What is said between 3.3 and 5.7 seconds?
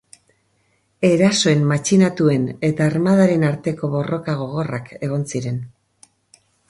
arteko borroka gogorrak egon ziren.